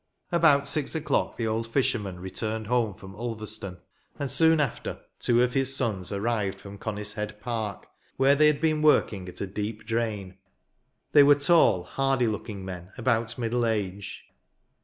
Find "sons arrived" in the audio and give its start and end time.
5.75-6.59